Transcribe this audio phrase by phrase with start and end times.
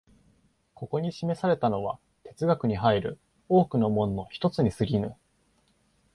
[0.73, 3.19] ここに示されたのは哲学に入る
[3.49, 5.13] 多くの門の一つに過ぎぬ。